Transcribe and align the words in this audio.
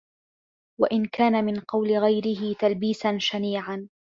وَإِنْ 0.81 1.05
كَانَ 1.05 1.45
مِنْ 1.45 1.59
قَوْلِ 1.59 1.91
غَيْرِهِ 1.91 2.53
تَلْبِيسًا 2.59 3.17
شَنِيعًا 3.17 3.89